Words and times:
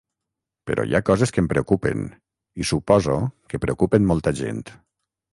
Però 0.69 0.83
hi 0.91 0.95
ha 0.99 1.01
coses 1.09 1.33
que 1.33 1.41
em 1.41 1.49
preocupen, 1.51 2.07
i 2.63 2.67
suposo 2.69 3.17
que 3.51 3.61
preocupen 3.67 4.09
molta 4.13 4.35
gent. 4.41 4.65